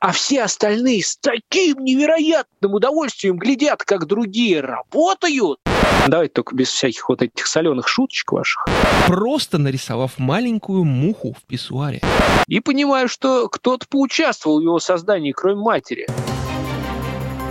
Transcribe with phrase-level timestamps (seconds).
[0.00, 5.58] а все остальные с таким невероятным удовольствием глядят, как другие работают.
[6.06, 8.66] Давайте только без всяких вот этих соленых шуточек ваших.
[9.06, 12.00] Просто нарисовав маленькую муху в писсуаре.
[12.46, 16.06] И понимаю, что кто-то поучаствовал в его создании, кроме матери.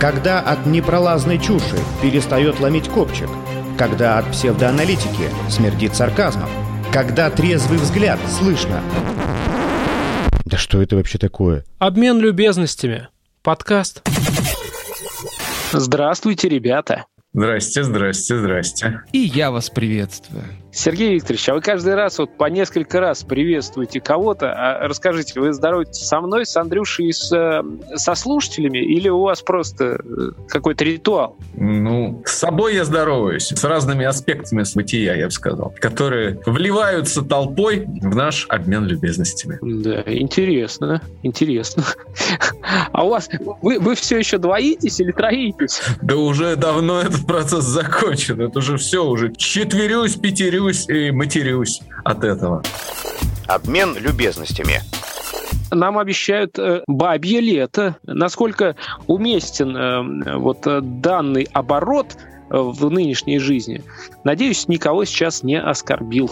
[0.00, 3.28] Когда от непролазной чуши перестает ломить копчик,
[3.76, 6.48] когда от псевдоаналитики смердит сарказмом,
[6.92, 8.82] когда трезвый взгляд слышно.
[10.48, 11.66] Да что это вообще такое?
[11.78, 13.08] Обмен любезностями.
[13.42, 14.02] Подкаст.
[15.72, 17.04] Здравствуйте, ребята.
[17.34, 19.02] Здрасте, здрасте, здрасте.
[19.12, 20.44] И я вас приветствую.
[20.70, 24.52] Сергей Викторович, а вы каждый раз вот по несколько раз приветствуете кого-то.
[24.52, 27.62] А расскажите, вы здороваетесь со мной, с Андрюшей и с, э,
[27.96, 31.36] со слушателями, или у вас просто э, какой-то ритуал?
[31.54, 37.86] Ну, с собой я здороваюсь, с разными аспектами бытия, я бы сказал, которые вливаются толпой
[37.86, 39.58] в наш обмен любезностями.
[39.62, 41.84] Да, интересно, интересно.
[42.92, 43.28] А у вас,
[43.62, 45.80] вы, вы все еще двоитесь или троитесь?
[46.02, 51.82] Да уже давно этот процесс закончен, это уже все, уже четверюсь, пятерюсь, злюсь и матерюсь
[52.04, 52.62] от этого.
[53.46, 54.80] Обмен любезностями.
[55.70, 57.96] Нам обещают э, бабье лето.
[58.04, 58.74] Насколько
[59.06, 62.16] уместен э, вот э, данный оборот
[62.48, 63.82] в нынешней жизни.
[64.24, 66.30] Надеюсь, никого сейчас не оскорбил.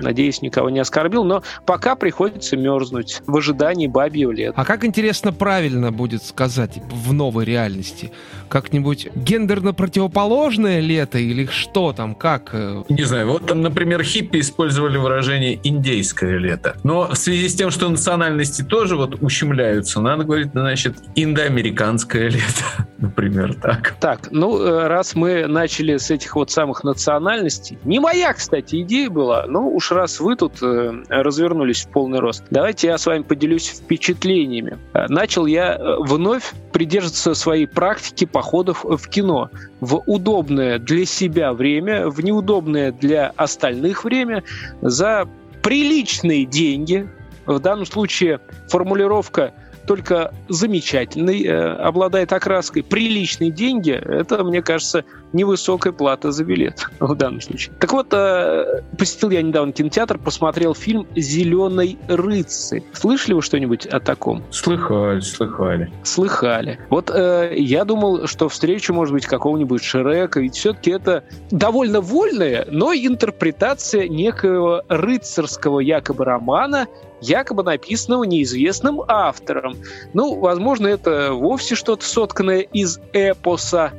[0.00, 4.54] Надеюсь, никого не оскорбил, но пока приходится мерзнуть в ожидании бабьего лета.
[4.56, 8.12] А как интересно правильно будет сказать в новой реальности?
[8.48, 12.50] Как-нибудь гендерно противоположное лето или что там, как?
[12.52, 12.82] э?
[12.88, 16.76] Не знаю, вот там, например, хиппи использовали выражение «индейское лето».
[16.84, 22.86] Но в связи с тем, что национальности тоже вот ущемляются, надо говорить, значит, индоамериканское лето,
[22.98, 23.96] например, так.
[24.00, 29.08] Так, ну, э, раз мы начали с этих вот самых национальностей, не моя, кстати, идея
[29.08, 33.22] была, но уж раз вы тут э, развернулись в полный рост, давайте я с вами
[33.22, 34.78] поделюсь впечатлениями.
[34.94, 42.08] Э, Начал я вновь придерживаться своей практики походов в кино в удобное для себя время,
[42.08, 44.42] в неудобное для остальных время,
[44.80, 45.28] за
[45.62, 47.08] приличные деньги.
[47.46, 49.54] В данном случае формулировка
[49.88, 52.82] только замечательный, э, обладает окраской.
[52.82, 57.74] Приличные деньги, это, мне кажется, невысокая плата за билет в данном случае.
[57.78, 62.82] Так вот, э, посетил я недавно кинотеатр, посмотрел фильм «Зеленый рыцарь».
[62.92, 64.42] Слышали вы что-нибудь о таком?
[64.50, 65.92] Слыхали, слыхали.
[66.02, 66.78] Слыхали.
[66.90, 72.66] Вот э, я думал, что встречу, может быть, какого-нибудь Шрека, ведь все-таки это довольно вольная,
[72.70, 76.86] но интерпретация некоего рыцарского якобы романа,
[77.20, 79.76] якобы написанного неизвестным автором.
[80.12, 83.92] Ну, возможно, это вовсе что-то сотканное из эпоса,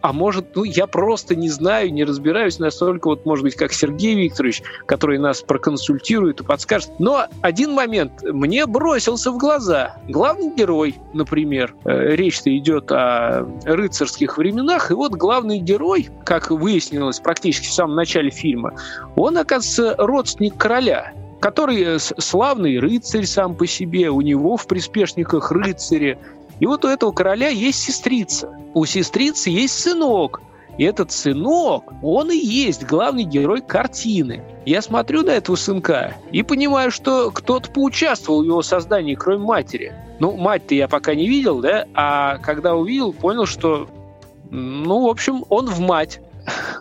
[0.00, 4.14] а может, ну, я просто не знаю, не разбираюсь настолько, вот, может быть, как Сергей
[4.14, 6.90] Викторович, который нас проконсультирует и подскажет.
[6.98, 9.96] Но один момент мне бросился в глаза.
[10.08, 17.20] Главный герой, например, э, речь-то идет о рыцарских временах, и вот главный герой, как выяснилось
[17.20, 18.74] практически в самом начале фильма,
[19.16, 25.52] он, оказывается, родственник короля который э, славный рыцарь сам по себе, у него в приспешниках
[25.52, 26.18] рыцари.
[26.60, 28.50] И вот у этого короля есть сестрица.
[28.74, 30.40] У сестрицы есть сынок.
[30.78, 34.42] И этот сынок, он и есть главный герой картины.
[34.66, 39.94] Я смотрю на этого сынка и понимаю, что кто-то поучаствовал в его создании, кроме матери.
[40.18, 43.88] Ну, мать-то я пока не видел, да, а когда увидел, понял, что,
[44.50, 46.20] ну, в общем, он в мать.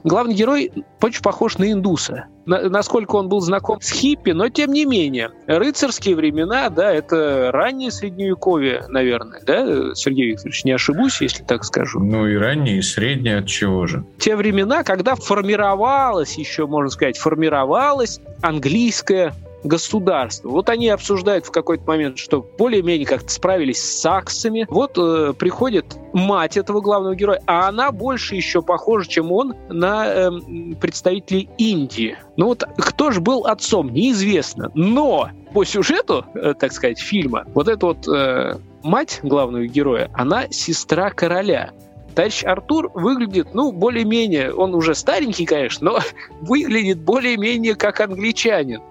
[0.04, 0.72] Главный герой
[1.02, 2.26] очень похож на индуса.
[2.46, 5.32] На- насколько он был знаком с хиппи, но тем не менее.
[5.48, 12.00] Рыцарские времена, да, это раннее средневековье, наверное, да, Сергей Викторович, не ошибусь, если так скажу.
[12.00, 14.04] Ну и раннее, и среднее, от чего же?
[14.20, 19.34] Те времена, когда формировалось, еще можно сказать, формировалось английское
[19.66, 20.50] государство.
[20.50, 24.66] Вот они обсуждают в какой-то момент, что более-менее как-то справились с саксами.
[24.70, 30.08] Вот э, приходит мать этого главного героя, а она больше еще похожа, чем он, на
[30.08, 32.18] эм, представителей Индии.
[32.38, 34.72] Ну вот кто же был отцом, неизвестно.
[34.76, 40.48] Но по сюжету, э, так сказать, фильма, вот эта вот э, мать главного героя, она
[40.50, 41.72] сестра короля.
[42.16, 46.00] Товарищ Артур выглядит, ну, более-менее, он уже старенький, конечно, но
[46.42, 48.82] выглядит более-менее как англичанин.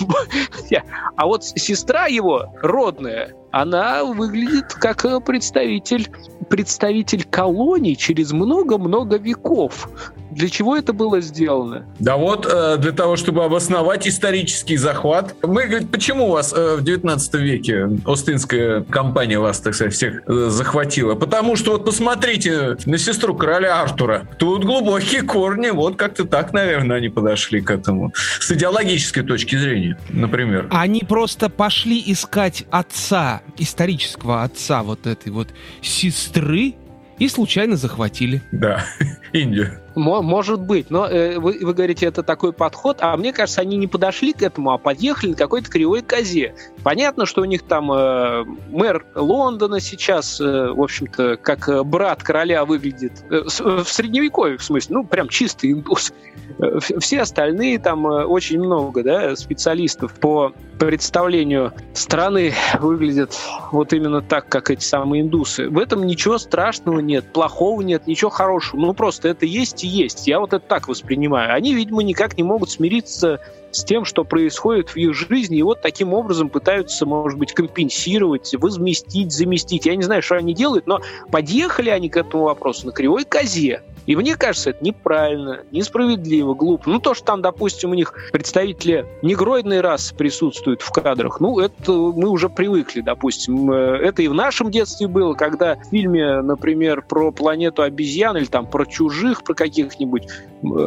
[1.16, 6.10] А вот сестра его, родная, она выглядит как э, представитель,
[6.48, 9.88] представитель колоний через много-много веков.
[10.34, 11.86] Для чего это было сделано?
[11.98, 15.34] Да вот, э, для того, чтобы обосновать исторический захват.
[15.42, 20.48] Мы, говорит, почему вас э, в 19 веке Остинская компания вас, так сказать, всех э,
[20.48, 21.14] захватила?
[21.14, 24.26] Потому что вот посмотрите на сестру короля Артура.
[24.38, 28.12] Тут глубокие корни, вот как-то так, наверное, они подошли к этому.
[28.40, 30.68] С идеологической точки зрения, например.
[30.70, 35.48] Они просто пошли искать отца исторического отца вот этой вот
[35.82, 36.74] сестры
[37.18, 38.42] и случайно захватили.
[38.50, 38.84] Да,
[39.32, 39.81] Индию.
[39.94, 43.86] Может быть, но э, вы, вы говорите, это такой подход, а мне кажется, они не
[43.86, 46.54] подошли к этому, а подъехали на какой-то кривой козе.
[46.82, 52.64] Понятно, что у них там э, мэр Лондона сейчас, э, в общем-то, как брат короля
[52.64, 56.12] выглядит э, в средневековье, в смысле, ну, прям чистый индус.
[56.58, 63.38] Э, все остальные там э, очень много, да, специалистов по представлению страны выглядят
[63.70, 65.68] вот именно так, как эти самые индусы.
[65.68, 68.80] В этом ничего страшного нет, плохого нет, ничего хорошего.
[68.80, 70.26] Ну, просто это есть есть и есть.
[70.28, 71.54] Я вот это так воспринимаю.
[71.54, 73.40] Они, видимо, никак не могут смириться
[73.70, 78.54] с тем, что происходит в их жизни, и вот таким образом пытаются, может быть, компенсировать,
[78.58, 79.86] возместить, заместить.
[79.86, 81.00] Я не знаю, что они делают, но
[81.30, 83.82] подъехали они к этому вопросу на кривой козе.
[84.06, 86.90] И мне кажется, это неправильно, несправедливо, глупо.
[86.90, 91.92] Ну, то, что там, допустим, у них представители негроидной расы присутствуют в кадрах, ну, это
[91.92, 93.70] мы уже привыкли, допустим.
[93.70, 98.46] Э, это и в нашем детстве было, когда в фильме, например, про планету обезьян или
[98.46, 100.28] там про чужих, про каких-нибудь...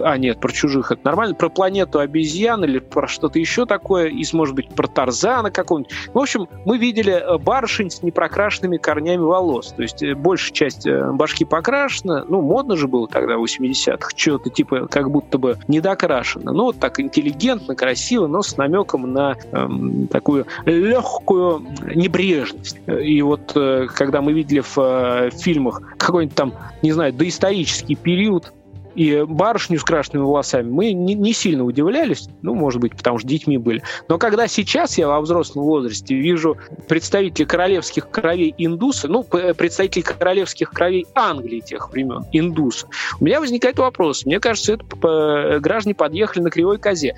[0.04, 1.36] А, нет, про чужих это нормально.
[1.36, 5.94] Про планету обезьян или про что-то еще такое, и, может быть, про Тарзана какого-нибудь.
[6.14, 9.74] В общем, мы видели э, барышень с непрокрашенными корнями волос.
[9.76, 12.26] То есть э, большая часть башки покрашена.
[12.28, 16.52] Ну, модно же было тогда в 80-х, что-то типа как будто бы недокрашено.
[16.52, 22.78] Ну, вот так интеллигентно, красиво, но с намеком на эм, такую легкую небрежность.
[22.88, 28.54] И вот э, когда мы видели в э, фильмах какой-нибудь там, не знаю, доисторический период,
[28.96, 33.28] и барышню с крашенными волосами мы не, не сильно удивлялись, ну, может быть, потому что
[33.28, 33.84] детьми были.
[34.08, 36.58] Но когда сейчас я во взрослом возрасте вижу
[36.88, 42.88] представителей королевских кровей индуса, ну, представителей королевских кровей Англии тех времен, индуса,
[43.20, 44.26] у меня возникает вопрос.
[44.26, 47.16] Мне кажется, это граждане подъехали на кривой козе.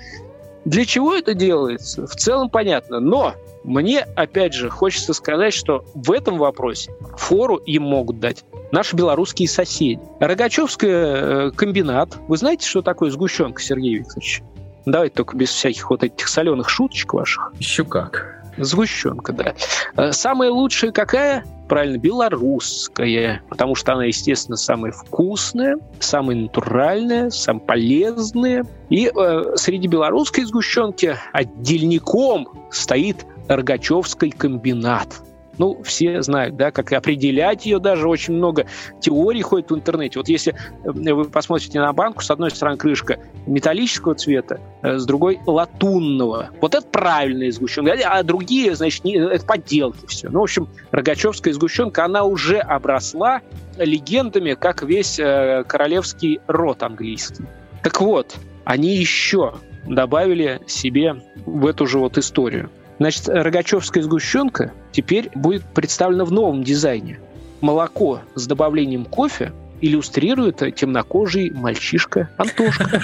[0.64, 2.06] Для чего это делается?
[2.06, 3.00] В целом понятно.
[3.00, 3.34] Но
[3.64, 9.48] мне, опять же, хочется сказать, что в этом вопросе фору им могут дать наши белорусские
[9.48, 10.00] соседи.
[10.20, 12.16] Рогачевский э, комбинат.
[12.28, 14.42] Вы знаете, что такое сгущенка, Сергей Викторович?
[14.86, 17.52] Давайте только без всяких вот этих соленых шуточек ваших.
[17.58, 18.38] Еще как.
[18.56, 19.54] Сгущенка, да.
[19.96, 21.44] Э, самая лучшая какая?
[21.68, 28.66] Правильно, белорусская, потому что она, естественно, самая вкусная, самая натуральная, самая полезная.
[28.88, 35.22] И э, среди белорусской сгущенки отдельником стоит Рогачевский комбинат
[35.58, 38.08] ну, все знают, да, как определять ее даже.
[38.08, 38.66] Очень много
[39.00, 40.18] теорий ходит в интернете.
[40.18, 45.04] Вот если э, вы посмотрите на банку, с одной стороны крышка металлического цвета, э, с
[45.04, 46.50] другой латунного.
[46.60, 47.96] Вот это правильная сгущенка.
[48.06, 50.28] А другие, значит, не, это подделки все.
[50.30, 53.40] Ну, в общем, рогачевская сгущенка, она уже обросла
[53.76, 57.44] легендами, как весь э, королевский род английский.
[57.82, 59.54] Так вот, они еще
[59.86, 62.70] добавили себе в эту же вот историю.
[62.98, 67.20] Значит, рогачевская сгущенка теперь будет представлена в новом дизайне.
[67.60, 72.84] Молоко с добавлением кофе иллюстрирует темнокожий мальчишка Антошка.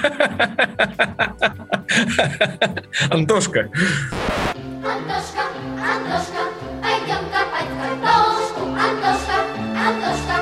[3.10, 3.70] Антошка.
[4.84, 5.42] Антошка,
[5.78, 6.42] Антошка,
[6.82, 8.62] пойдем копать картошку.
[8.66, 9.36] Антошка,
[9.86, 10.33] Антошка,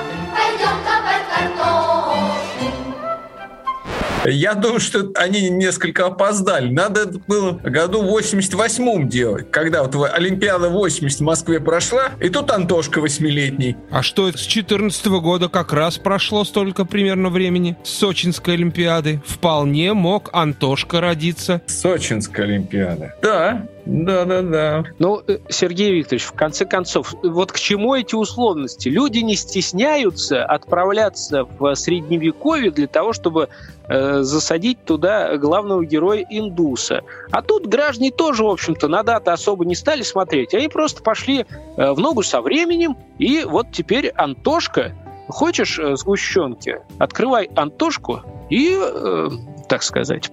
[4.25, 6.71] Я думаю, что они несколько опоздали.
[6.71, 12.51] Надо было году в 88-м делать, когда вот Олимпиада 80 в Москве прошла, и тут
[12.51, 13.77] Антошка восьмилетний.
[13.91, 17.77] А что, с 14 года как раз прошло столько примерно времени?
[17.83, 19.23] С Сочинской Олимпиады.
[19.27, 21.63] Вполне мог Антошка родиться.
[21.67, 23.15] Сочинская Олимпиада.
[23.23, 24.85] Да, да, да, да.
[24.99, 28.89] Ну, э, Сергей Викторович, в конце концов, вот к чему эти условности?
[28.89, 33.49] Люди не стесняются отправляться в средневековье для того, чтобы
[33.89, 37.03] э, засадить туда главного героя индуса.
[37.33, 40.55] А тут граждане тоже, в общем-то, на даты особо не стали смотреть.
[40.55, 41.45] Они просто пошли
[41.77, 44.93] э, в ногу со временем, и вот теперь Антошка,
[45.29, 49.29] хочешь э, сгущенки, открывай Антошку и, э,
[49.69, 50.31] так сказать,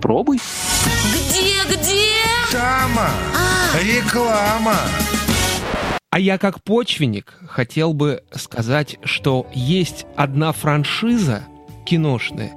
[0.00, 0.38] пробуй.
[1.12, 2.31] Где, где?
[2.52, 3.08] Тама!
[3.82, 4.76] Реклама!
[6.10, 11.44] А я как почвенник хотел бы сказать, что есть одна франшиза
[11.86, 12.52] киношная,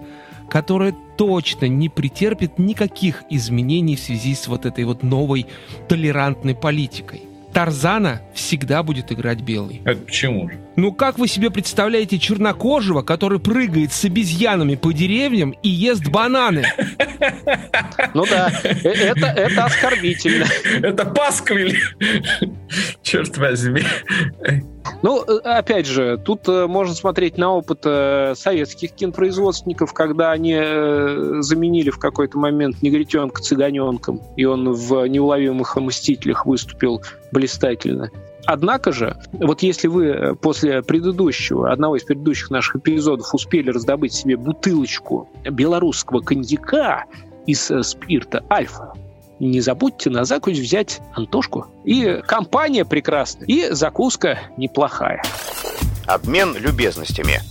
[0.50, 5.46] которая точно не претерпит никаких изменений в связи с вот этой вот новой
[5.88, 7.22] толерантной политикой.
[7.54, 9.82] Тарзана всегда будет играть белый.
[9.86, 10.60] Это почему же?
[10.76, 16.66] Ну как вы себе представляете чернокожего, который прыгает с обезьянами по деревьям и ест бананы?
[18.14, 20.46] Ну да, э, это, это оскорбительно.
[20.82, 21.78] Это пасквиль.
[23.02, 23.84] Черт возьми.
[25.02, 27.84] Ну, э, опять же, тут э, можно смотреть на опыт
[28.38, 30.56] советских кинопроизводственников, когда они
[31.42, 37.02] заменили в какой-то момент негритенка цыганенком, и он в «Неуловимых мстителях» выступил
[37.32, 38.12] блистательно.
[38.46, 44.14] Однако же, вот если вы э, после предыдущего, одного из предыдущих наших эпизодов успели раздобыть
[44.14, 47.06] себе бутылочку белорусского коньяка
[47.46, 48.94] из э, спирта «Альфа»,
[49.40, 51.68] не забудьте на закусь взять Антошку.
[51.84, 55.22] И компания прекрасная, и закуска неплохая.
[56.06, 57.42] Обмен любезностями.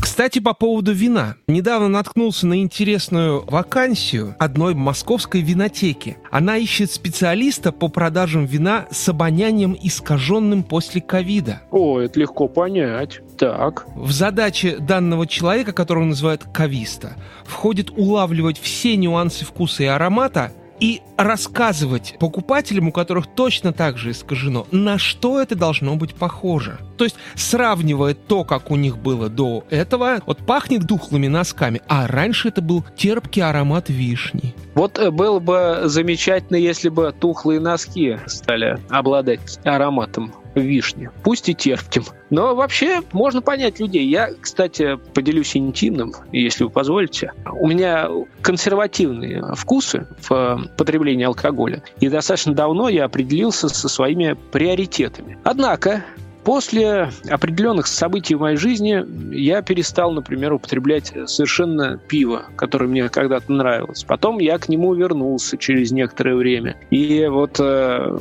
[0.00, 1.36] Кстати, по поводу вина.
[1.46, 6.16] Недавно наткнулся на интересную вакансию одной московской винотеки.
[6.30, 11.62] Она ищет специалиста по продажам вина с обонянием искаженным после ковида.
[11.70, 13.20] О, это легко понять.
[13.38, 13.86] Так.
[13.94, 17.12] В задачи данного человека, которого называют кависта,
[17.44, 24.12] входит улавливать все нюансы вкуса и аромата и рассказывать покупателям, у которых точно так же
[24.12, 26.78] искажено, на что это должно быть похоже.
[26.96, 32.06] То есть сравнивая то, как у них было до этого, вот пахнет духлыми носками, а
[32.06, 34.54] раньше это был терпкий аромат вишни.
[34.74, 41.10] Вот э, было бы замечательно, если бы тухлые носки стали обладать ароматом вишни.
[41.22, 42.04] Пусть и терпким.
[42.30, 44.06] Но вообще можно понять людей.
[44.06, 47.32] Я, кстати, поделюсь интимным, если вы позволите.
[47.52, 48.08] У меня
[48.42, 51.82] консервативные вкусы в э, потреблении алкоголя.
[52.00, 55.38] И достаточно давно я определился со своими приоритетами.
[55.44, 56.04] Однако,
[56.48, 59.04] После определенных событий в моей жизни
[59.36, 64.02] я перестал, например, употреблять совершенно пиво, которое мне когда-то нравилось.
[64.04, 66.76] Потом я к нему вернулся через некоторое время.
[66.88, 68.18] И вот э,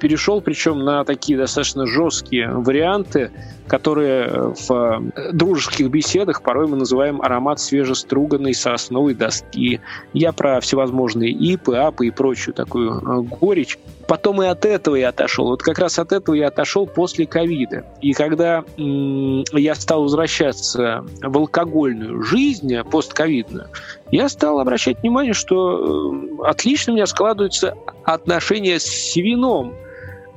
[0.00, 3.30] перешел, причем на такие достаточно жесткие варианты,
[3.68, 4.70] которые в
[5.14, 9.80] э, дружеских беседах порой мы называем аромат свежеструганной сосновой доски.
[10.12, 13.78] Я про всевозможные ипы, апы и прочую такую э, горечь.
[14.08, 15.46] Потом и от этого я отошел.
[15.46, 17.84] Вот как раз от этого я отошел после ковида.
[18.00, 23.68] И когда м- я стал возвращаться в алкогольную жизнь постковидную,
[24.10, 29.74] я стал обращать внимание, что э, отлично у меня складываются отношения с вином.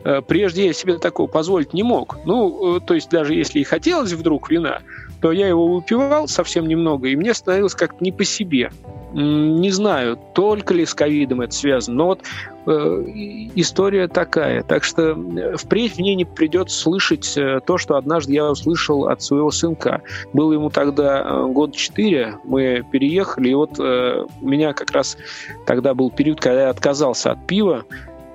[0.04, 2.18] Э, Прежде я себе такого позволить не мог.
[2.26, 4.80] Ну, э, то есть даже если и хотелось вдруг вина,
[5.22, 8.72] то я его выпивал совсем немного, и мне становилось как-то не по себе.
[9.14, 12.22] Не знаю, только ли с ковидом это связано, но вот
[12.66, 13.04] э,
[13.56, 14.64] история такая.
[14.64, 19.52] Так что э, впредь мне не придется слышать то, что однажды я услышал от своего
[19.52, 20.02] сынка.
[20.34, 25.18] Было ему тогда год четыре, мы переехали, и вот э, у меня как раз
[25.66, 27.84] тогда был период, когда я отказался от пива,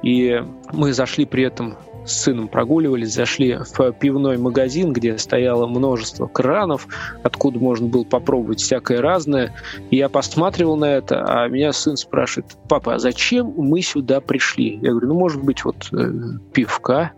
[0.02, 1.76] и мы зашли при этом
[2.06, 6.86] с сыном прогуливались, зашли в пивной магазин, где стояло множество кранов,
[7.22, 9.54] откуда можно было попробовать всякое разное.
[9.90, 14.78] И я посматривал на это, а меня сын спрашивает, папа, а зачем мы сюда пришли?
[14.82, 16.12] Я говорю, ну, может быть, вот э,
[16.52, 17.12] пивка,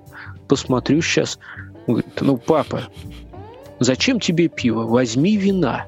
[0.49, 1.39] посмотрю сейчас.
[1.87, 2.85] Он говорит, ну, папа,
[3.79, 4.85] зачем тебе пиво?
[4.85, 5.87] Возьми вина.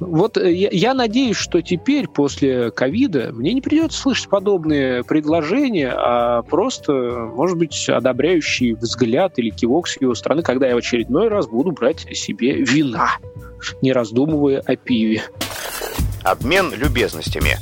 [0.00, 5.92] Вот э, я, я надеюсь, что теперь, после ковида, мне не придется слышать подобные предложения,
[5.94, 11.28] а просто, может быть, одобряющий взгляд или кивок с его стороны, когда я в очередной
[11.28, 13.18] раз буду брать себе вина,
[13.82, 15.22] не раздумывая о пиве.
[16.24, 17.58] Обмен любезностями.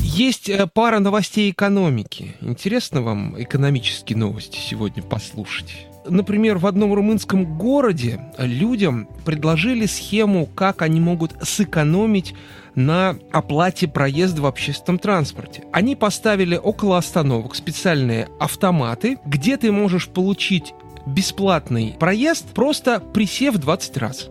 [0.00, 2.36] Есть э, пара новостей экономики.
[2.40, 5.86] Интересно вам экономические новости сегодня послушать?
[6.06, 12.34] Например, в одном румынском городе людям предложили схему, как они могут сэкономить
[12.74, 15.64] на оплате проезда в общественном транспорте.
[15.72, 20.72] Они поставили около остановок специальные автоматы, где ты можешь получить
[21.06, 24.30] бесплатный проезд, просто присев 20 раз.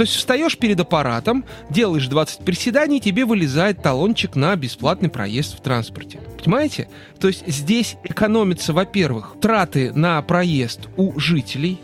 [0.00, 5.60] То есть встаешь перед аппаратом, делаешь 20 приседаний, тебе вылезает талончик на бесплатный проезд в
[5.60, 6.20] транспорте.
[6.42, 6.88] Понимаете?
[7.18, 11.80] То есть здесь экономятся, во-первых, траты на проезд у жителей,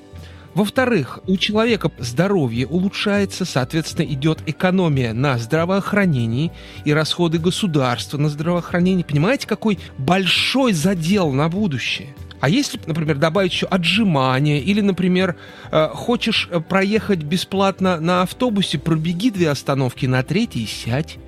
[0.55, 6.53] во-вторых, у человека здоровье улучшается, соответственно, идет экономия на здравоохранении
[6.87, 9.05] и расходы государства на здравоохранение.
[9.05, 12.15] Понимаете, какой большой задел на будущее?
[12.47, 15.35] А если, например, добавить еще отжимания, или, например,
[15.73, 21.19] э, хочешь э, проехать бесплатно на автобусе, пробеги две остановки на третьей сядь.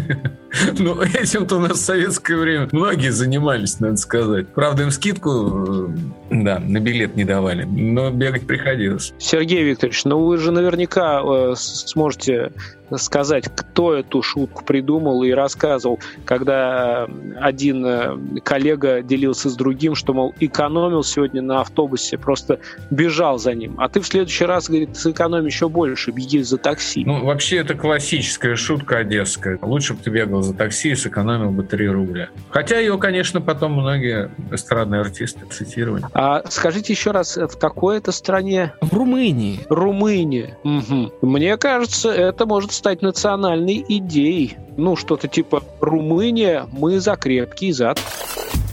[0.78, 4.48] Ну, этим-то у нас в советское время многие занимались, надо сказать.
[4.48, 5.90] Правда, им скидку,
[6.30, 9.12] э, да, на билет не давали, но бегать приходилось.
[9.18, 12.52] Сергей Викторович, ну вы же наверняка э, сможете
[12.96, 17.08] сказать, кто эту шутку придумал и рассказывал, когда
[17.40, 22.60] один э, коллега делился с другим, что, мол, экономил сегодня на автобусе, просто
[22.90, 23.74] бежал за ним.
[23.78, 27.04] А ты в следующий раз, говорит, сэкономь еще больше, беги за такси.
[27.04, 29.58] Ну, вообще, это классическая шутка одесская.
[29.62, 32.28] Лучше бы ты бегал за такси и сэкономил бы 3 рубля.
[32.50, 36.04] Хотя ее, конечно, потом многие эстрадные артисты цитировали.
[36.12, 38.72] А скажите еще раз, в какой это стране?
[38.80, 40.56] В Румынии Румыния.
[40.64, 41.12] Мгм.
[41.22, 44.56] Мне кажется, это может стать национальной идеей.
[44.76, 48.00] Ну, что-то типа «Румыния, мы за крепкий зад».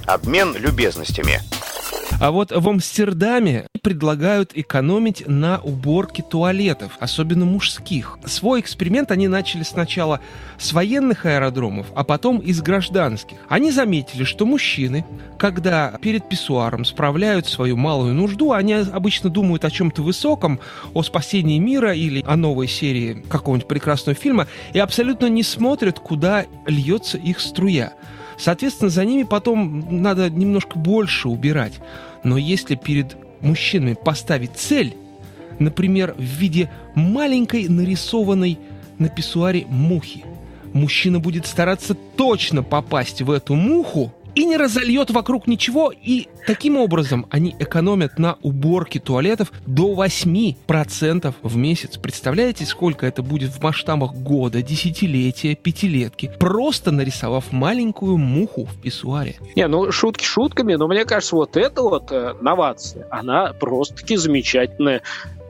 [0.06, 1.40] Обмен любезностями.
[2.20, 8.18] А вот в Амстердаме предлагают экономить на уборке туалетов, особенно мужских.
[8.26, 10.22] Свой эксперимент они начали сначала
[10.58, 13.38] с военных аэродромов, а потом из гражданских.
[13.50, 15.06] Они заметили, что мужчины,
[15.38, 20.60] когда перед писсуаром справляют свою малую нужду, они обычно думают о чем-то высоком,
[20.94, 26.46] о спасении мира или о новой серии какого-нибудь прекрасного фильма, и абсолютно не смотрят, куда
[26.66, 27.94] льется их струя.
[28.38, 31.80] Соответственно, за ними потом надо немножко больше убирать.
[32.24, 34.96] Но если перед мужчинами поставить цель,
[35.60, 38.58] например, в виде маленькой нарисованной
[38.98, 40.24] на писсуаре мухи,
[40.74, 46.78] мужчина будет стараться точно попасть в эту муху, и не разольет вокруг ничего, и таким
[46.78, 51.98] образом они экономят на уборке туалетов до 8% в месяц.
[51.98, 59.36] Представляете, сколько это будет в масштабах года, десятилетия, пятилетки, просто нарисовав маленькую муху в писсуаре.
[59.56, 65.02] Не, ну шутки шутками, но мне кажется, вот эта вот э, новация, она просто-таки замечательная.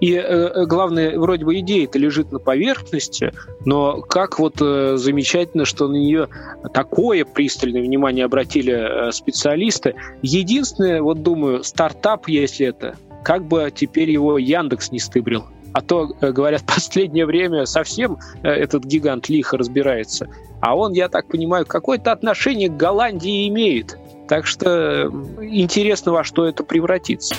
[0.04, 3.32] И э, э, главное, вроде бы идея-то лежит на поверхности,
[3.64, 6.28] но как вот э, замечательно, что на нее
[6.74, 9.96] такое пристальное внимание обратили э, специалисты.
[10.22, 15.46] Единственное, вот думаю, стартап, если это, как бы теперь его Яндекс не стыбрил.
[15.74, 20.28] А то, э, говорят, последнее время совсем э, этот гигант лихо разбирается.
[20.62, 23.98] А он, я так понимаю, какое-то отношение к Голландии имеет.
[24.28, 25.12] Так что
[25.42, 27.36] интересно, во что это превратится.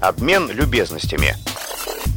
[0.00, 1.34] Обмен любезностями.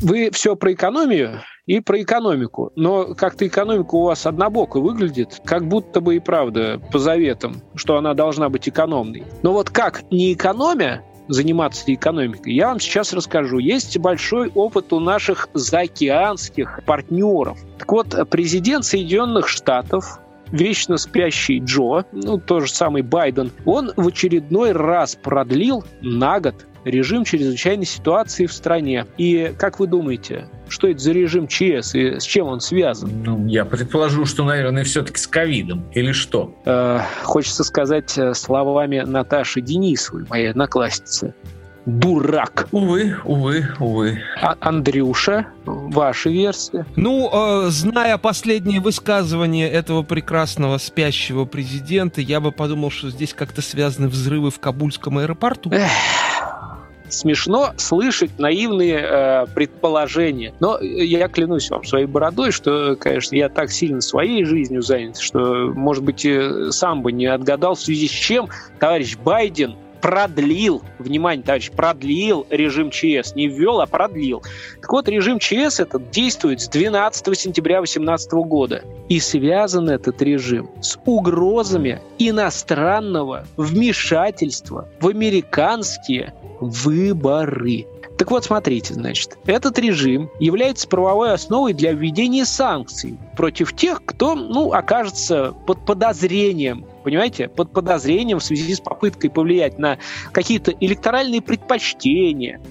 [0.02, 5.68] Вы все про экономию и про экономику, но как-то экономика у вас однобоко выглядит, как
[5.68, 9.24] будто бы и правда по заветам, что она должна быть экономной.
[9.44, 13.60] Но вот как не экономия заниматься экономикой, я вам сейчас расскажу.
[13.60, 17.58] Есть большой опыт у наших заокеанских партнеров.
[17.78, 20.20] Так вот, президент Соединенных Штатов
[20.52, 26.56] вечно спящий Джо, ну, тот же самый Байден, он в очередной раз продлил на год
[26.86, 29.06] режим чрезвычайной ситуации в стране.
[29.18, 33.24] И как вы думаете, что это за режим ЧС и с чем он связан?
[33.24, 35.86] Ну, я предположу, что, наверное, все-таки с ковидом.
[35.94, 36.56] Или что?
[36.66, 41.34] Э, хочется сказать э, словами Наташи Денисовой, моей одноклассницы.
[41.86, 42.70] Дурак.
[42.72, 44.22] Увы, увы, увы.
[44.42, 46.86] А Андрюша, ваша версия?
[46.96, 47.30] Ну,
[47.66, 54.08] э, зная последние высказывания этого прекрасного спящего президента, я бы подумал, что здесь как-то связаны
[54.08, 55.72] взрывы в Кабульском аэропорту.
[55.72, 55.92] Эх,
[57.14, 60.54] смешно слышать наивные э, предположения.
[60.60, 65.72] Но я клянусь вам своей бородой, что, конечно, я так сильно своей жизнью занят, что,
[65.74, 66.28] может быть,
[66.72, 68.48] сам бы не отгадал, в связи с чем
[68.80, 73.36] товарищ Байден продлил, внимание, товарищ, продлил режим ЧС.
[73.36, 74.44] Не ввел, а продлил.
[74.82, 78.84] Так вот, режим ЧС этот действует с 12 сентября 2018 года.
[79.08, 87.88] И связан этот режим с угрозами иностранного вмешательства в американские выборы.
[88.24, 94.34] Так вот, смотрите, значит, этот режим является правовой основой для введения санкций против тех, кто,
[94.34, 99.98] ну, окажется под подозрением понимаете, под подозрением в связи с попыткой повлиять на
[100.32, 102.62] какие-то электоральные предпочтения,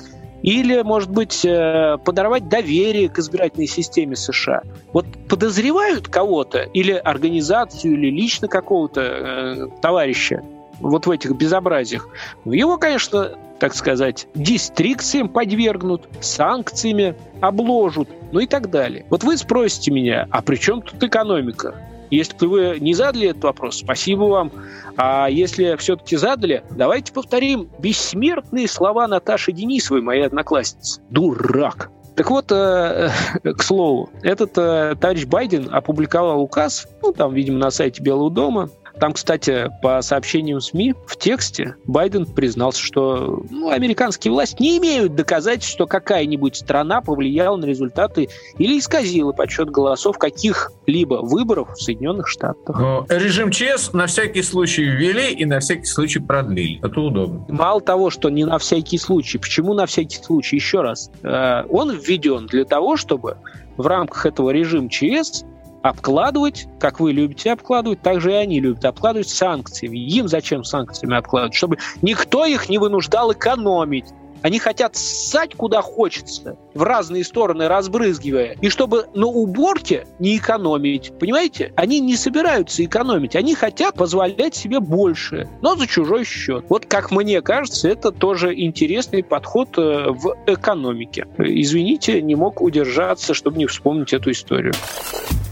[0.42, 4.62] или, может быть, э, подорвать доверие к избирательной системе США.
[4.94, 10.42] Вот подозревают кого-то, или организацию, или лично какого-то э, товарища
[10.82, 12.08] вот в этих безобразиях,
[12.44, 19.06] его, конечно, так сказать, дистрикциям подвергнут, санкциями обложат, ну и так далее.
[19.08, 21.74] Вот вы спросите меня, а при чем тут экономика?
[22.10, 24.52] Если вы не задали этот вопрос, спасибо вам.
[24.96, 31.00] А если все-таки задали, давайте повторим бессмертные слова Наташи Денисовой, моей одноклассницы.
[31.08, 31.90] Дурак.
[32.14, 33.08] Так вот, э,
[33.42, 38.68] к слову, этот э, товарищ Байден опубликовал указ, ну, там, видимо, на сайте Белого дома,
[39.02, 45.16] там, кстати, по сообщениям СМИ, в тексте Байден признался, что ну, американские власти не имеют
[45.16, 52.28] доказательств, что какая-нибудь страна повлияла на результаты или исказила подсчет голосов каких-либо выборов в Соединенных
[52.28, 52.78] Штатах.
[52.78, 56.78] Но режим ЧС на всякий случай ввели и на всякий случай продлили.
[56.78, 57.44] Это удобно.
[57.48, 59.38] Мало того, что не на всякий случай.
[59.38, 60.54] Почему на всякий случай?
[60.54, 61.10] Еще раз.
[61.24, 63.38] Э, Он введен для того, чтобы
[63.76, 65.42] в рамках этого режима ЧС
[65.82, 69.98] обкладывать, как вы любите обкладывать, так же и они любят обкладывать санкциями.
[69.98, 71.54] Им зачем санкциями обкладывать?
[71.54, 74.06] Чтобы никто их не вынуждал экономить.
[74.42, 78.56] Они хотят ссать куда хочется, в разные стороны разбрызгивая.
[78.60, 81.12] И чтобы на уборке не экономить.
[81.18, 81.72] Понимаете?
[81.76, 83.36] Они не собираются экономить.
[83.36, 86.64] Они хотят позволять себе больше, но за чужой счет.
[86.68, 91.26] Вот как мне кажется, это тоже интересный подход э, в экономике.
[91.38, 94.72] Извините, не мог удержаться, чтобы не вспомнить эту историю.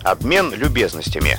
[0.02, 1.38] Обмен любезностями.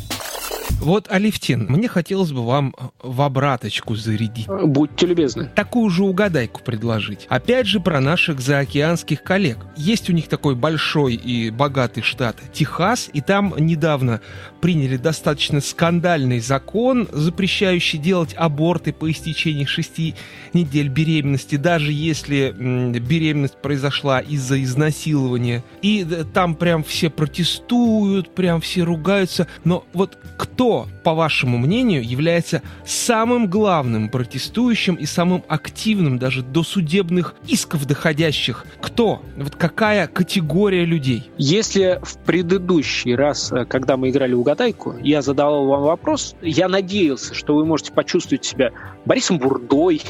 [0.81, 4.47] Вот, Алевтин, мне хотелось бы вам в обраточку зарядить.
[4.47, 5.47] Будьте любезны.
[5.53, 7.27] Такую же угадайку предложить.
[7.29, 9.59] Опять же про наших заокеанских коллег.
[9.77, 14.21] Есть у них такой большой и богатый штат Техас, и там недавно
[14.59, 20.15] приняли достаточно скандальный закон, запрещающий делать аборты по истечении шести
[20.53, 22.55] недель беременности, даже если
[22.99, 25.63] беременность произошла из-за изнасилования.
[25.83, 29.47] И э, там прям все протестуют, прям все ругаются.
[29.63, 30.70] Но вот кто,
[31.03, 38.65] по вашему мнению, является самым главным протестующим и самым активным даже до судебных исков доходящих?
[38.81, 39.21] Кто?
[39.37, 41.29] Вот какая категория людей?
[41.37, 47.33] Если в предыдущий раз, э, когда мы играли угадайку, я задавал вам вопрос, я надеялся,
[47.33, 48.71] что вы можете почувствовать себя
[49.05, 50.01] Борисом Бурдой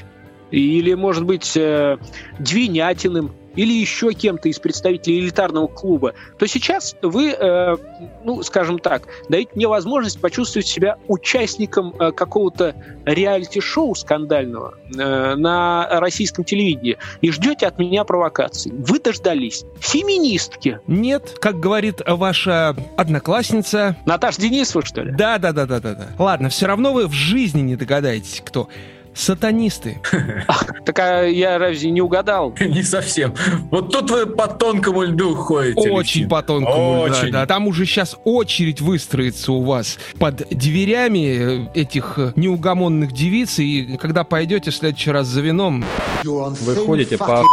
[0.52, 1.98] или, может быть, э,
[2.40, 7.78] Двинятиным или еще кем-то из представителей элитарного клуба, то сейчас вы, э,
[8.24, 15.88] ну, скажем так, даете мне возможность почувствовать себя участником э, какого-то реалити-шоу скандального э, на
[16.00, 18.72] российском телевидении и ждете от меня провокаций.
[18.72, 19.66] Вы дождались.
[19.80, 20.80] Феминистки.
[20.88, 23.96] Нет, как говорит ваша одноклассница.
[24.06, 25.12] Наташа Денисова, что ли?
[25.12, 26.08] Да, да, да, да, да, да.
[26.18, 28.70] Ладно, все равно вы в жизни не догадаетесь, кто.
[29.14, 30.02] Сатанисты.
[30.84, 32.56] Так а я разве не угадал?
[32.60, 33.36] Не совсем.
[33.70, 35.92] Вот тут вы по тонкому льду ходите.
[35.92, 37.46] Очень по тонкому льду, да.
[37.46, 43.98] Там уже сейчас очередь выстроится у вас под дверями э, этих э, неугомонных девиц, и
[43.98, 45.86] когда пойдете в следующий раз за вином,
[46.24, 47.46] Вы ходите по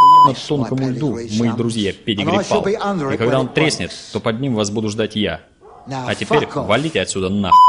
[0.47, 2.65] тонкому льду, мои друзья, Педигри-пал.
[3.13, 5.41] И когда он треснет, то под ним вас буду ждать я.
[5.91, 7.59] А теперь валите отсюда нахуй.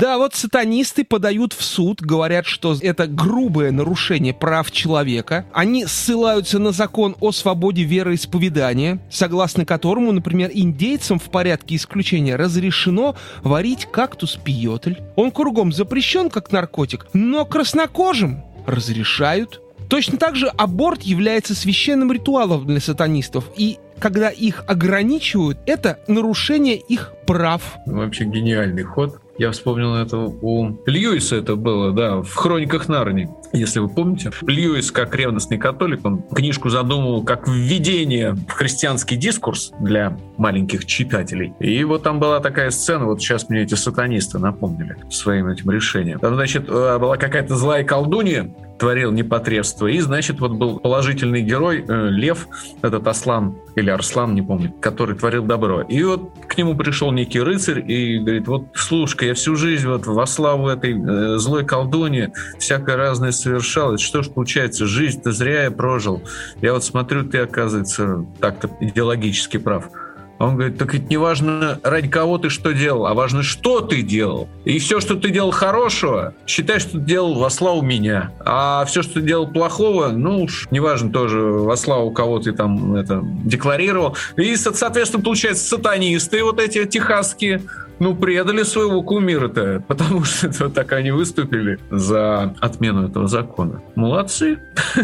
[0.00, 5.46] Да, вот сатанисты подают в суд, говорят, что это грубое нарушение прав человека.
[5.52, 13.14] Они ссылаются на закон о свободе вероисповедания, согласно которому, например, индейцам в порядке исключения разрешено
[13.44, 14.96] варить кактус-пиотль.
[15.14, 19.60] Он кругом запрещен как наркотик, но краснокожим разрешают.
[19.88, 26.76] Точно так же аборт является священным ритуалом для сатанистов, и когда их ограничивают, это нарушение
[26.76, 27.62] их прав.
[27.86, 29.20] Вообще гениальный ход.
[29.38, 34.30] Я вспомнил это у Льюиса это было, да, в «Хрониках Нарнии», если вы помните.
[34.46, 41.54] Льюис, как ревностный католик, он книжку задумывал как введение в христианский дискурс для маленьких читателей.
[41.60, 46.18] И вот там была такая сцена, вот сейчас мне эти сатанисты напомнили своим этим решением.
[46.18, 49.86] Там, значит, э, была какая-то злая колдунья, творил непотребство.
[49.86, 52.48] И, значит, вот был положительный герой, э, Лев,
[52.82, 55.82] этот Аслан или Арслан, не помню, который творил добро.
[55.82, 60.06] И вот к нему пришел некий рыцарь и говорит, вот, слушай, я всю жизнь вот
[60.06, 63.94] во славу этой э, злой колдуни всякое разное совершал.
[63.94, 66.20] И что ж получается, жизнь-то зря я прожил.
[66.60, 69.84] Я вот смотрю, ты, оказывается, так-то идеологически прав.
[70.42, 73.80] А Он говорит, так ведь не важно, ради кого ты что делал, а важно, что
[73.80, 74.48] ты делал.
[74.64, 78.32] И все, что ты делал хорошего, считай, что ты делал во славу меня.
[78.44, 82.96] А все, что ты делал плохого, ну уж, неважно тоже, во славу кого ты там
[82.96, 84.16] это декларировал.
[84.36, 87.62] И, со- соответственно, получается, сатанисты вот эти техасские,
[88.02, 93.80] ну, предали своего кумира-то, потому что это вот так они выступили за отмену этого закона.
[93.94, 94.58] Молодцы.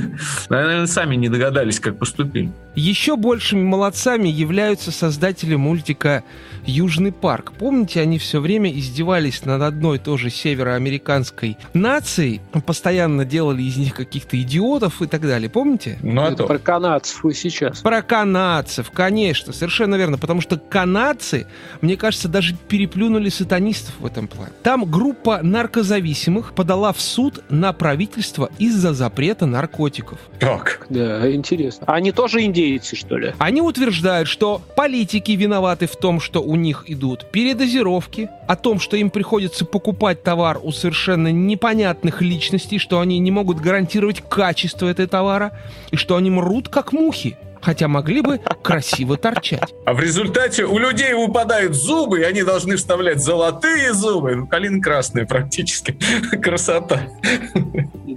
[0.49, 2.51] Наверное, сами не догадались, как поступили.
[2.75, 6.23] Еще большими молодцами являются создатели мультика
[6.65, 7.53] «Южный парк».
[7.59, 13.77] Помните, они все время издевались над одной и той же североамериканской нацией, постоянно делали из
[13.77, 15.51] них каких-то идиотов и так далее.
[15.51, 15.99] Помните?
[16.03, 16.47] Ну, а то.
[16.47, 17.81] про канадцев вы сейчас.
[17.81, 21.47] Про канадцев, конечно, совершенно верно, потому что канадцы,
[21.81, 22.55] мне кажется, даже
[22.88, 24.53] переплюнули сатанистов в этом плане.
[24.62, 30.18] Там группа наркозависимых подала в суд на правительство из-за запрета наркотиков.
[30.38, 30.87] Так.
[30.88, 31.87] Да, интересно.
[31.87, 33.35] Они тоже индейцы, что ли?
[33.38, 38.96] Они утверждают, что политики виноваты в том, что у них идут передозировки, о том, что
[38.96, 45.09] им приходится покупать товар у совершенно непонятных личностей, что они не могут гарантировать качество этого
[45.09, 45.53] товара,
[45.90, 49.75] и что они мрут как мухи, хотя могли бы красиво торчать.
[49.87, 54.35] А в результате у людей выпадают зубы, и они должны вставлять золотые зубы.
[54.37, 55.99] Ну, Калина красная практически.
[56.42, 57.09] Красота.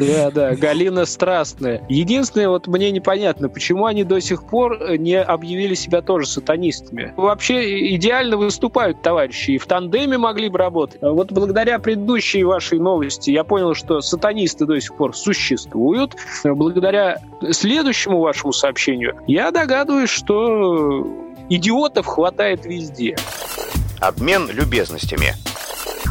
[0.07, 1.83] Да, да, Галина страстная.
[1.89, 7.13] Единственное, вот мне непонятно, почему они до сих пор э, не объявили себя тоже сатанистами.
[7.17, 11.01] Вообще идеально выступают товарищи, и в тандеме могли бы работать.
[11.01, 16.15] А Вот благодаря предыдущей вашей новости я понял, что сатанисты до сих пор существуют.
[16.43, 17.19] Благодаря
[17.51, 21.07] следующему вашему сообщению я догадываюсь, что
[21.49, 23.15] идиотов хватает везде.
[23.99, 25.33] Обмен любезностями.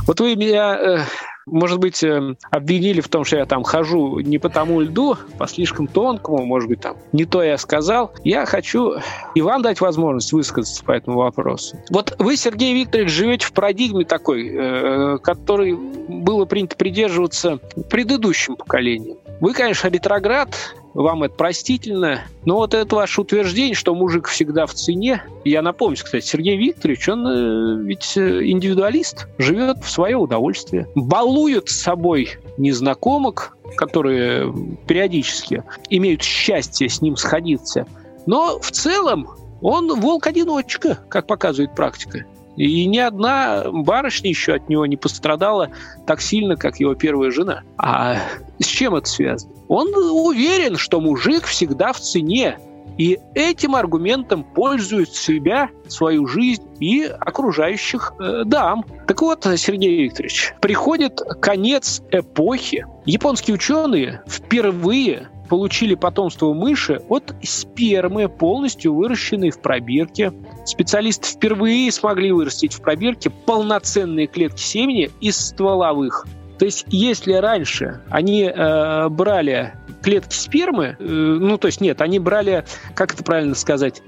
[0.06, 0.98] Вот вы меня э,
[1.46, 5.46] может быть, э, обвинили в том, что я там хожу не по тому льду, по
[5.46, 8.12] слишком тонкому, может быть, там не то я сказал.
[8.24, 8.94] Я хочу
[9.34, 11.78] и вам дать возможность высказаться по этому вопросу.
[11.90, 19.16] Вот вы, Сергей Викторович, живете в парадигме такой, э, который было принято придерживаться предыдущим поколением.
[19.40, 20.54] Вы, конечно, ретроград,
[20.94, 22.22] вам это простительно.
[22.44, 27.08] Но вот это ваше утверждение, что мужик всегда в цене, я напомню, кстати, Сергей Викторович,
[27.08, 34.52] он э, ведь э, индивидуалист, живет в свое удовольствие, балует с собой незнакомок, которые
[34.86, 37.86] периодически имеют счастье с ним сходиться.
[38.26, 39.28] Но в целом
[39.60, 42.24] он волк-одиночка, как показывает практика.
[42.60, 45.70] И ни одна барышня еще от него не пострадала
[46.06, 47.62] так сильно, как его первая жена.
[47.78, 48.18] А
[48.58, 49.54] с чем это связано?
[49.68, 52.58] Он уверен, что мужик всегда в цене,
[52.98, 58.84] и этим аргументом пользует себя, свою жизнь и окружающих э, дам.
[59.06, 62.84] Так вот, Сергей Викторович, приходит конец эпохи.
[63.06, 70.32] Японские ученые впервые получили потомство мыши от спермы, полностью выращенной в пробирке.
[70.64, 76.24] Специалисты впервые смогли вырастить в пробирке полноценные клетки семени из стволовых.
[76.60, 82.20] То есть, если раньше они э, брали клетки спермы, э, ну, то есть нет, они
[82.20, 84.02] брали, как это правильно сказать,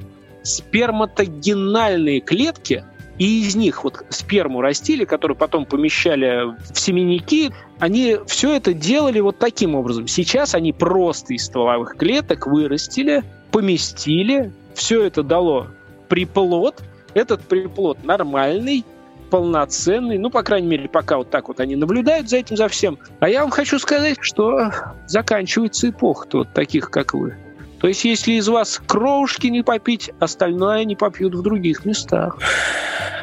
[0.45, 2.85] сперматогенальные клетки,
[3.19, 9.21] и из них вот сперму растили, которую потом помещали в семенники, они все это делали
[9.21, 10.07] вот таким образом.
[10.07, 15.69] Сейчас они просто из стволовых клеток вырастили, поместили, все это дало
[16.09, 16.83] приплод,
[17.15, 18.85] этот приплод нормальный,
[19.31, 22.99] полноценный, ну, по крайней мере, пока вот так вот они наблюдают за этим, за всем.
[23.21, 24.71] А я вам хочу сказать, что
[25.07, 27.37] заканчивается эпоха вот таких, как вы.
[27.83, 32.39] То есть, если из вас кровушки не попить, остальное не попьют в других местах.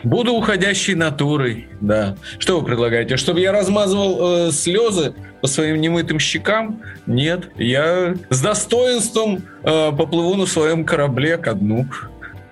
[0.04, 2.18] Буду уходящей натурой, да.
[2.40, 3.16] Что вы предлагаете?
[3.16, 6.82] Чтобы я размазывал э, слезы по своим немытым щекам?
[7.06, 7.52] Нет.
[7.56, 11.86] Я с достоинством э, поплыву на своем корабле ко дну.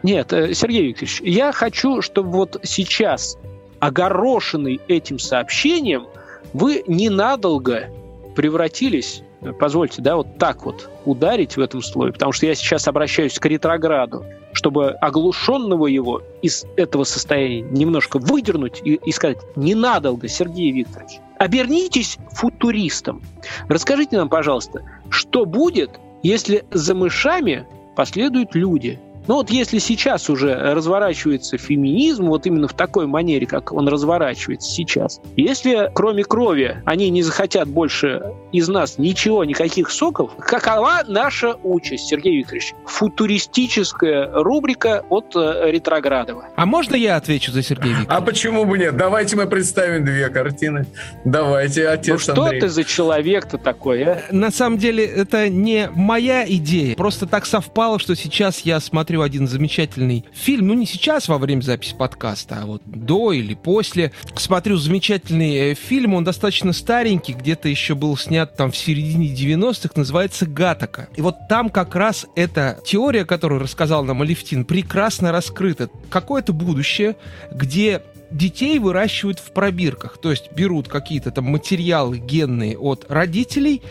[0.01, 3.37] Нет, э, Сергей Викторович, я хочу, чтобы вот сейчас,
[3.79, 6.07] огорошенный этим сообщением,
[6.53, 7.89] вы ненадолго
[8.33, 9.23] превратились
[9.59, 13.45] позвольте, да, вот так вот ударить в этом слое, потому что я сейчас обращаюсь к
[13.45, 21.19] ретрограду, чтобы оглушенного его из этого состояния немножко выдернуть и, и сказать, ненадолго, Сергей Викторович,
[21.37, 23.21] обернитесь футуристом.
[23.67, 25.91] Расскажите нам, пожалуйста, что будет,
[26.23, 32.69] если за мышами последуют люди– но ну, вот если сейчас уже разворачивается феминизм, вот именно
[32.69, 38.69] в такой манере, как он разворачивается сейчас, если кроме крови они не захотят больше из
[38.69, 42.73] нас ничего, никаких соков, какова наша участь, Сергей Викторович?
[42.85, 46.45] Футуристическая рубрика от э, Ретроградова.
[46.55, 48.17] А можно я отвечу за Сергея Викторовича?
[48.17, 48.95] А почему бы нет?
[48.95, 50.85] Давайте мы представим две картины.
[51.25, 52.61] Давайте, отец Ну что Андрей.
[52.61, 54.21] ты за человек-то такой, а?
[54.31, 56.95] На самом деле, это не моя идея.
[56.95, 61.37] Просто так совпало, что сейчас я смотрю смотрю один замечательный фильм, ну не сейчас во
[61.37, 64.11] время записи подкаста, а вот до или после.
[64.35, 69.89] Смотрю замечательный э, фильм, он достаточно старенький, где-то еще был снят там в середине 90-х,
[69.95, 71.07] называется «Гатака».
[71.15, 75.89] И вот там как раз эта теория, которую рассказал нам Алевтин, прекрасно раскрыта.
[76.09, 77.15] Какое-то будущее,
[77.51, 83.81] где детей выращивают в пробирках, то есть берут какие-то там материалы генные от родителей,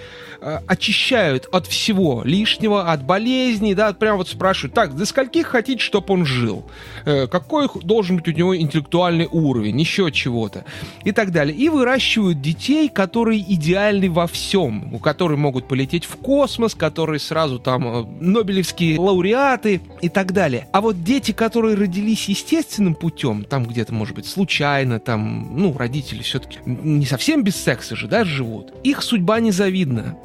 [0.40, 5.82] э, очищают от всего лишнего, от болезней, да, прям вот спрашивают, так, до скольких хотите,
[5.82, 6.64] чтобы он жил,
[7.04, 10.64] э, какой должен быть у него интеллектуальный уровень, еще чего-то
[11.04, 11.56] и так далее.
[11.56, 17.58] И выращивают детей, которые идеальны во всем, у которых могут полететь в космос, которые сразу
[17.58, 20.68] там э, нобелевские лауреаты и так далее.
[20.72, 26.22] А вот дети, которые родились естественным путем, там где-то, может быть, случайно, там, ну, родители
[26.22, 28.72] все-таки не совсем без секса же, да, живут.
[28.82, 30.16] Их судьба незавидна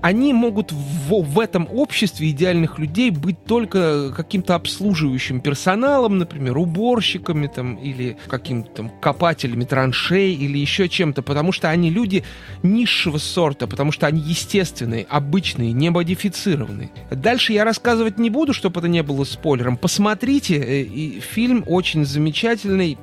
[0.00, 7.46] они могут в, в этом обществе идеальных людей быть только каким-то обслуживающим персоналом, например, уборщиками
[7.46, 12.24] там, или каким-то там копателями траншей или еще чем-то, потому что они люди
[12.62, 16.90] низшего сорта, потому что они естественные, обычные, не модифицированные.
[17.10, 19.76] Дальше я рассказывать не буду, чтобы это не было спойлером.
[19.76, 22.98] Посмотрите, э, и фильм очень замечательный,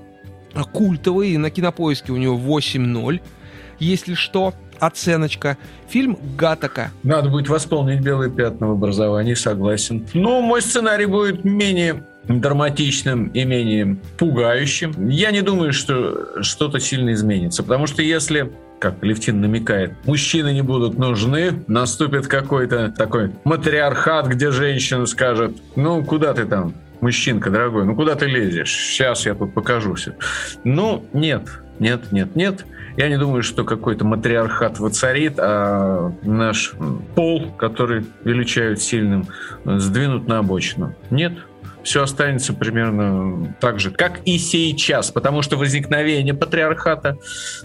[0.63, 3.21] культовый, на кинопоиске у него 8.0,
[3.79, 5.57] если что оценочка.
[5.89, 6.91] Фильм «Гатака».
[7.03, 10.05] Надо будет восполнить белые пятна в образовании, согласен.
[10.13, 15.09] Но мой сценарий будет менее драматичным и менее пугающим.
[15.09, 20.61] Я не думаю, что что-то сильно изменится, потому что если как Левтин намекает, мужчины не
[20.61, 26.73] будут нужны, наступит какой-то такой матриархат, где женщина скажет, ну, куда ты там,
[27.05, 28.71] мужчинка, дорогой, ну куда ты лезешь?
[28.71, 30.07] Сейчас я тут покажусь.
[30.63, 31.43] Ну, нет,
[31.77, 32.65] нет, нет, нет.
[32.97, 36.73] Я не думаю, что какой-то матриархат воцарит, а наш
[37.13, 39.27] пол, который величают сильным,
[39.65, 40.95] сдвинут на обочину.
[41.11, 41.33] Нет,
[41.83, 47.19] все останется примерно так же, как и сейчас, потому что возникновение патриархата,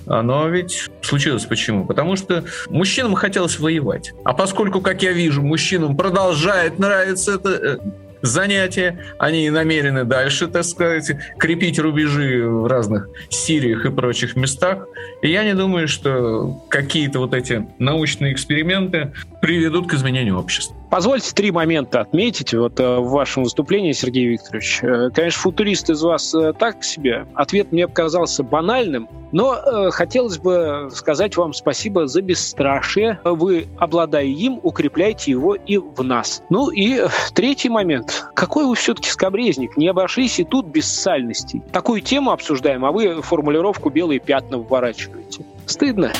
[0.07, 1.87] оно ведь случилось почему?
[1.87, 4.12] Потому что мужчинам хотелось воевать.
[4.26, 7.79] А поскольку, как я вижу, мужчинам продолжает нравиться это э,
[8.22, 8.98] занятия.
[9.18, 14.87] Они намерены дальше, так сказать, крепить рубежи в разных Сириях и прочих местах.
[15.22, 20.79] И я не думаю, что какие-то вот эти научные эксперименты приведут к изменению общества.
[20.90, 24.81] Позвольте три момента отметить вот э, в вашем выступлении, Сергей Викторович.
[24.83, 27.26] Э, конечно, футурист из вас э, так себе.
[27.35, 33.20] Ответ мне показался банальным, но хотелось бы сказать вам спасибо за бесстрашие.
[33.22, 36.42] Вы, обладая им, укрепляете его и в нас.
[36.50, 38.26] Ну и третий момент.
[38.35, 39.76] Какой вы все-таки скобрезник?
[39.76, 41.62] Не обошлись и тут без сальностей.
[41.72, 45.44] Такую тему обсуждаем, а вы формулировку «белые пятна» вворачиваете.
[45.66, 46.12] Стыдно.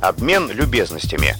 [0.00, 1.36] Обмен любезностями.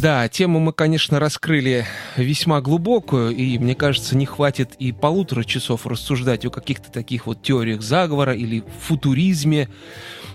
[0.00, 5.86] Да, тему мы, конечно, раскрыли весьма глубокую, и, мне кажется, не хватит и полутора часов
[5.86, 9.70] рассуждать о каких-то таких вот теориях заговора или футуризме.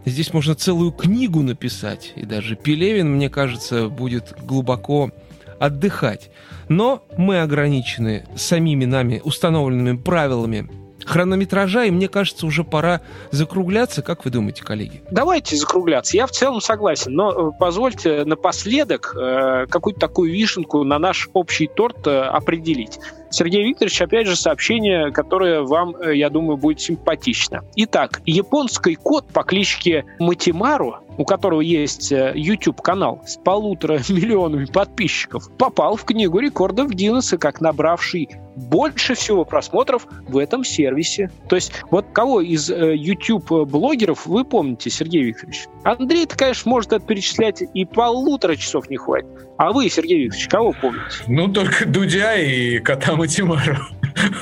[0.04, 5.12] Здесь можно целую книгу написать, и даже Пелевин, мне кажется, будет глубоко
[5.60, 6.32] отдыхать.
[6.67, 10.71] Но мы ограничены самими нами установленными правилами
[11.05, 14.01] хронометража, и мне кажется, уже пора закругляться.
[14.01, 15.01] Как вы думаете, коллеги?
[15.11, 16.17] Давайте закругляться.
[16.17, 21.67] Я в целом согласен, но э, позвольте напоследок э, какую-то такую вишенку на наш общий
[21.67, 22.99] торт э, определить.
[23.31, 27.61] Сергей Викторович, опять же, сообщение, которое вам, э, я думаю, будет симпатично.
[27.75, 35.95] Итак, японский кот по кличке Матимару, у которого есть YouTube-канал с полутора миллионами подписчиков, попал
[35.95, 41.31] в книгу рекордов Гиннесса как набравший больше всего просмотров в этом сервисе.
[41.47, 45.67] То есть вот кого из э, YouTube-блогеров вы помните, Сергей Викторович?
[45.83, 49.27] Андрей-то, конечно, может это перечислять и полутора часов не хватит.
[49.57, 51.05] А вы, Сергей Викторович, кого помните?
[51.27, 53.77] Ну, только Дудя и кота Матимару.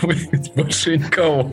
[0.56, 1.52] Больше никого.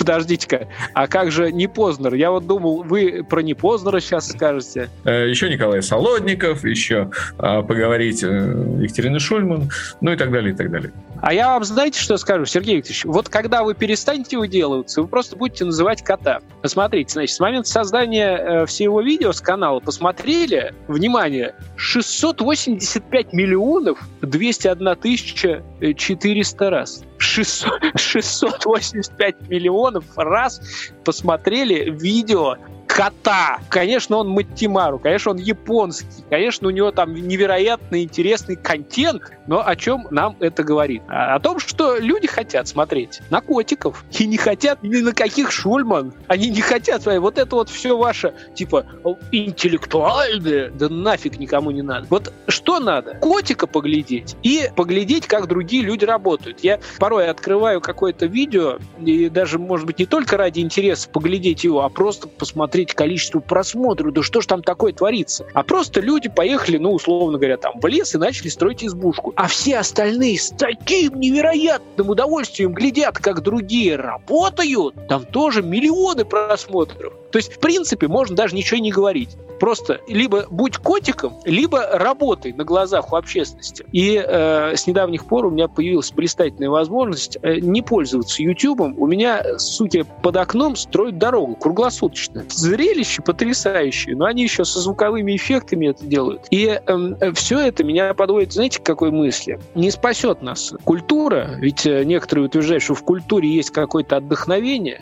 [0.00, 2.14] Подождите-ка, а как же не Познер?
[2.14, 4.88] Я вот думал, вы про не Познера сейчас скажете.
[5.04, 10.56] Э, еще Николай Солодников, еще а, поговорить э, Екатерина Шульман, ну и так далее, и
[10.56, 10.90] так далее.
[11.20, 13.04] А я вам знаете, что скажу, Сергей Викторович?
[13.04, 16.40] Вот когда вы перестанете выделываться, вы просто будете называть кота.
[16.62, 24.96] Посмотрите, значит, с момента создания э, всего видео с канала посмотрели, внимание, 685 миллионов 201
[24.96, 25.62] тысяча
[25.94, 27.04] 400 раз.
[27.20, 30.60] 600, 685 миллионов раз
[31.04, 32.56] посмотрели видео
[33.00, 33.60] кота.
[33.70, 39.74] Конечно, он Маттимару, конечно, он японский, конечно, у него там невероятно интересный контент, но о
[39.74, 41.02] чем нам это говорит?
[41.08, 46.12] О том, что люди хотят смотреть на котиков и не хотят ни на каких Шульман.
[46.28, 47.22] Они не хотят смотреть.
[47.22, 48.84] Вот это вот все ваше, типа,
[49.32, 52.06] интеллектуальное, да нафиг никому не надо.
[52.10, 53.14] Вот что надо?
[53.14, 56.60] Котика поглядеть и поглядеть, как другие люди работают.
[56.60, 61.82] Я порой открываю какое-то видео, и даже, может быть, не только ради интереса поглядеть его,
[61.82, 65.46] а просто посмотреть посмотреть количество просмотров, да что ж там такое творится.
[65.54, 69.32] А просто люди поехали, ну, условно говоря, там, в лес и начали строить избушку.
[69.36, 74.94] А все остальные с таким невероятным удовольствием глядят, как другие работают.
[75.08, 77.12] Там тоже миллионы просмотров.
[77.30, 79.36] То есть, в принципе, можно даже ничего не говорить.
[79.60, 83.84] Просто либо будь котиком, либо работай на глазах у общественности.
[83.92, 88.98] И э, с недавних пор у меня появилась блистательная возможность э, не пользоваться Ютубом.
[88.98, 92.44] У меня, суки, под окном строят дорогу круглосуточно.
[92.70, 96.46] Зрелище потрясающее, но они еще со звуковыми эффектами это делают.
[96.50, 99.58] И эм, э, все это меня подводит, знаете, к какой мысли?
[99.74, 105.00] Не спасет нас культура, ведь э, некоторые утверждают, что в культуре есть какое-то отдохновение.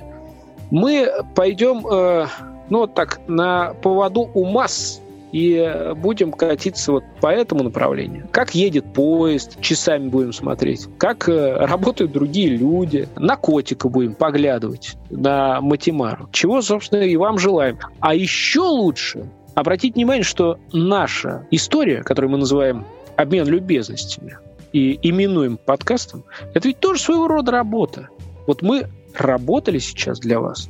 [0.71, 2.27] Мы пойдем э,
[2.71, 8.29] ну, вот так, на поводу у масс и будем катиться вот по этому направлению.
[8.31, 10.89] Как едет поезд, часами будем смотреть.
[10.99, 13.09] Как э, работают другие люди.
[13.17, 16.29] На котика будем поглядывать, на матемару.
[16.33, 17.79] Чего, собственно, и вам желаем.
[18.01, 22.85] А еще лучше обратить внимание, что наша история, которую мы называем
[23.17, 24.39] обмен любезностями
[24.73, 28.09] и именуем подкастом, это ведь тоже своего рода работа.
[28.47, 30.69] Вот мы работали сейчас для вас,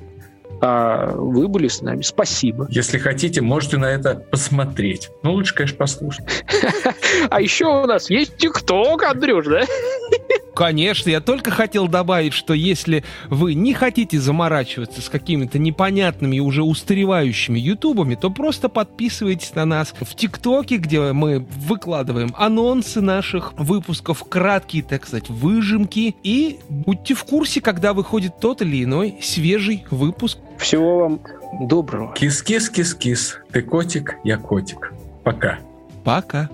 [0.61, 2.03] а вы были с нами.
[2.03, 2.67] Спасибо.
[2.71, 5.11] Если хотите, можете на это посмотреть.
[5.23, 6.25] Ну, лучше, конечно, послушать.
[7.31, 9.63] А еще у нас есть ТикТок, Андрюш, да?
[10.59, 16.41] Конечно, я только хотел добавить, что если вы не хотите заморачиваться с какими-то непонятными и
[16.41, 23.53] уже устаревающими ютубами, то просто подписывайтесь на нас в ТикТоке, где мы выкладываем анонсы наших
[23.57, 29.85] выпусков, краткие, так сказать, выжимки, и будьте в курсе, когда выходит тот или иной свежий
[29.93, 30.39] выпуск.
[30.59, 31.21] Всего вам
[31.61, 32.13] Доброго.
[32.15, 33.39] Кис-кис-кис-кис.
[33.53, 34.93] Ты котик, я котик.
[35.23, 35.61] Пока.
[36.05, 36.51] Пока.